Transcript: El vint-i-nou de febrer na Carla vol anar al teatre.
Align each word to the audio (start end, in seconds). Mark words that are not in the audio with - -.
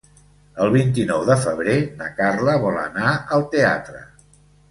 El 0.63 0.69
vint-i-nou 0.75 1.25
de 1.27 1.35
febrer 1.43 1.75
na 2.01 2.07
Carla 2.21 2.57
vol 2.65 2.81
anar 2.87 3.13
al 3.37 3.47
teatre. 3.55 4.01